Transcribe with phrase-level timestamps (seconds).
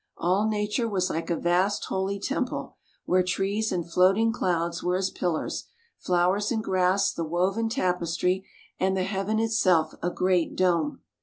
[0.17, 5.11] All Nature was like a vast holy temple, where trees and floating clouds were as
[5.11, 5.65] pillars,
[5.99, 8.43] flowers and grass the woven tapestry,
[8.79, 11.01] and the heaven itself a great dome.